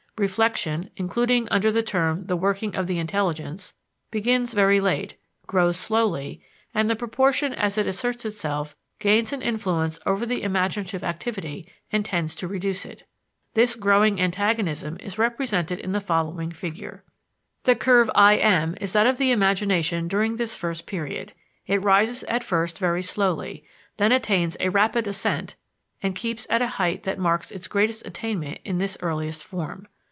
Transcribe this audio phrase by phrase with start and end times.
[0.17, 3.73] Reflection including under the term the working of the intelligence
[4.11, 6.43] begins very late, grows slowly,
[6.75, 12.05] and the proportion as it asserts itself, gains an influence over the imaginative activity and
[12.05, 13.07] tends to reduce it.
[13.55, 17.03] This growing antagonism is represented in the following figure.
[17.63, 21.33] The curve IM is that of the imagination during this first period.
[21.65, 23.65] It rises at first very slowly,
[23.97, 25.55] then attains a rapid ascent
[26.03, 29.87] and keeps at a height that marks its greatest attainment in this earliest form.